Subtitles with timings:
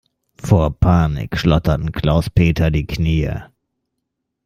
[0.35, 3.29] Vor Panik schlotterten Klaus-Peter die Knie.